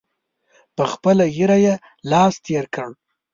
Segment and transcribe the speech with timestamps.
[0.75, 1.75] په خپله ږیره یې
[2.11, 2.89] لاس تېر کړ.